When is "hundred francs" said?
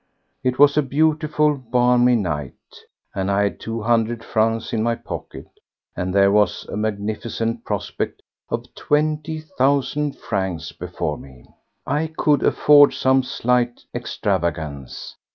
3.83-4.73